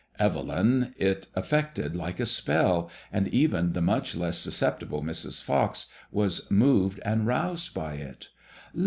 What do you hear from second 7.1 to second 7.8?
roused